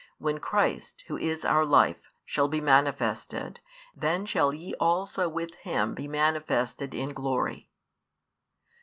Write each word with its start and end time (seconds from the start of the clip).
When 0.17 0.39
Christ, 0.39 1.03
Who 1.09 1.15
is 1.17 1.45
our 1.45 1.63
life, 1.63 2.01
shall 2.25 2.47
be 2.47 2.59
manifested, 2.59 3.59
then 3.95 4.25
shall 4.25 4.51
ye 4.51 4.73
also 4.79 5.29
with 5.29 5.53
Him 5.61 5.93
be 5.93 6.07
manifested 6.07 6.95
in 6.95 7.09
glory. 7.09 7.69